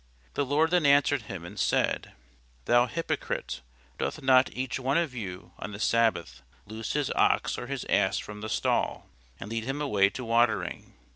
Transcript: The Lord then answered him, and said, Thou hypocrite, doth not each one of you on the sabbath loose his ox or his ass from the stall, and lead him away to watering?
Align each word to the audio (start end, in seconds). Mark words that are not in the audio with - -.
The 0.33 0.43
Lord 0.43 0.71
then 0.71 0.87
answered 0.87 1.21
him, 1.21 1.45
and 1.45 1.59
said, 1.59 2.13
Thou 2.65 2.87
hypocrite, 2.87 3.61
doth 3.99 4.19
not 4.23 4.49
each 4.51 4.79
one 4.79 4.97
of 4.97 5.13
you 5.13 5.51
on 5.59 5.73
the 5.73 5.79
sabbath 5.79 6.41
loose 6.65 6.93
his 6.93 7.11
ox 7.11 7.55
or 7.55 7.67
his 7.67 7.85
ass 7.87 8.17
from 8.17 8.41
the 8.41 8.49
stall, 8.49 9.07
and 9.39 9.47
lead 9.51 9.65
him 9.65 9.79
away 9.79 10.09
to 10.09 10.25
watering? 10.25 10.95